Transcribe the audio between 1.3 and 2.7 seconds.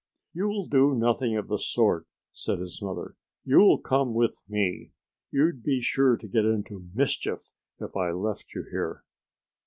of the sort!" said